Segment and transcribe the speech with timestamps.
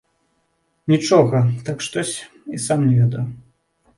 [0.93, 2.15] Нічога, так штось,
[2.57, 3.25] і сам не ведаю.